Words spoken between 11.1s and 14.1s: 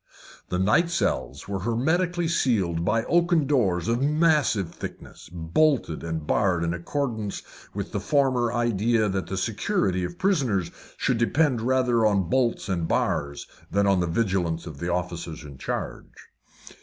depend rather upon bolts and bars than upon the